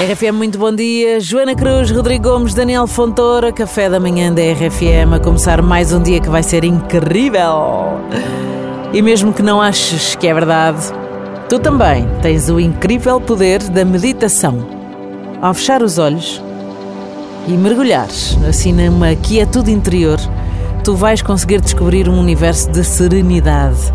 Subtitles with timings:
[0.00, 1.20] RFM, muito bom dia.
[1.20, 6.02] Joana Cruz, Rodrigo Gomes, Daniel Fontoura, café da manhã da RFM, a começar mais um
[6.02, 8.00] dia que vai ser incrível.
[8.92, 10.80] E mesmo que não aches que é verdade,
[11.46, 14.66] tu também tens o incrível poder da meditação.
[15.42, 16.42] Ao fechar os olhos
[17.46, 20.18] e mergulhares assim numa quietude interior,
[20.82, 23.92] tu vais conseguir descobrir um universo de serenidade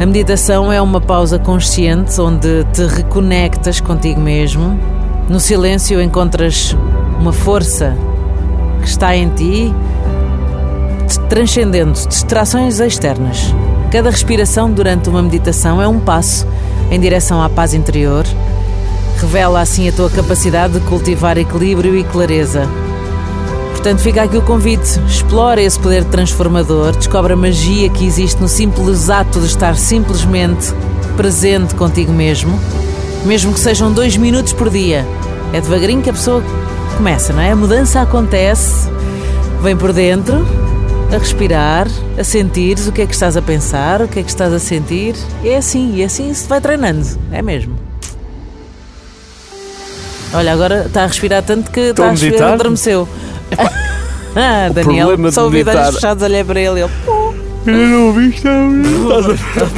[0.00, 4.80] a meditação é uma pausa consciente onde te reconectas contigo mesmo.
[5.28, 6.74] No silêncio encontras
[7.20, 7.94] uma força
[8.80, 9.74] que está em ti,
[11.28, 13.54] transcendendo distrações externas.
[13.90, 16.46] Cada respiração durante uma meditação é um passo
[16.90, 18.24] em direção à paz interior.
[19.18, 22.66] Revela assim a tua capacidade de cultivar equilíbrio e clareza
[23.80, 25.00] Portanto, fica aqui o convite.
[25.08, 30.74] Explora esse poder transformador, descobre a magia que existe no simples ato de estar simplesmente
[31.16, 32.60] presente contigo mesmo,
[33.24, 35.06] mesmo que sejam dois minutos por dia.
[35.54, 36.44] É devagarinho que a pessoa
[36.98, 37.52] começa, não é?
[37.52, 38.86] A mudança acontece,
[39.62, 40.46] vem por dentro,
[41.10, 44.28] a respirar, a sentir o que é que estás a pensar, o que é que
[44.28, 45.14] estás a sentir.
[45.42, 47.76] É assim, e assim se vai treinando, é mesmo.
[50.34, 53.08] Olha, agora está a respirar tanto que está a respirar, adormeceu.
[54.36, 57.29] Ah, Daniel, só ouvi olhos fechados, olhei para ele e ele.
[57.66, 58.34] Eu não ouvi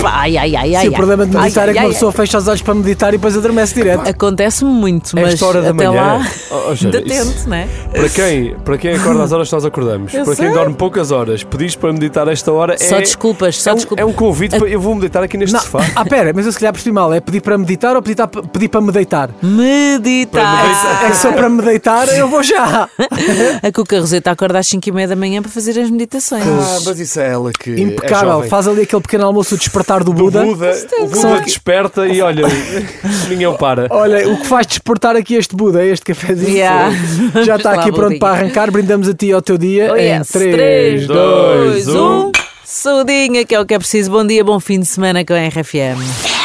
[0.05, 0.83] Ai, ai, ai, ai.
[0.85, 2.17] Sim, o problema de meditar ai, é que uma pessoa ai.
[2.17, 4.09] fecha os olhos para meditar e depois adormece direto.
[4.09, 7.67] Acontece-me muito, mas Esta hora da até manhã, lá oh, oh, detente, não é?
[7.93, 10.47] Para quem, para quem acorda às horas que nós acordamos, eu para sei.
[10.47, 13.01] quem dorme poucas horas, pedis para meditar esta hora só é.
[13.01, 14.03] desculpas, só é um, desculpas.
[14.03, 14.69] É um convite para.
[14.69, 15.85] Eu vou meditar aqui neste não, sofá.
[15.97, 17.13] Ah, pera, mas eu se calhar percebi mal.
[17.13, 18.17] É pedir para meditar ou pedir,
[18.53, 19.31] pedir para me deitar?
[19.43, 20.65] Meditar.
[20.65, 21.11] meditar.
[21.11, 22.89] É só para me deitar, eu vou já.
[23.63, 26.45] a Cuca Roseta acorda às 5 e meia da manhã para fazer as meditações.
[26.45, 27.72] Ah, mas isso é ela que.
[27.79, 28.43] Impecável.
[28.43, 30.43] É faz ali aquele pequeno almoço, o despertar do Buda.
[30.43, 32.45] O Buda, o Buda desperta e olha,
[33.29, 33.87] ninguém para.
[33.91, 36.91] Olha, o que faz despertar aqui este Buda, este cafezinho, yeah.
[37.45, 38.71] já está aqui pronto para arrancar.
[38.71, 42.33] Brindamos a ti e ao teu dia oh, em 3, 2, 1.
[42.65, 44.11] Saudinha, que é o que é preciso.
[44.11, 46.42] Bom dia, bom fim de semana com a RFM.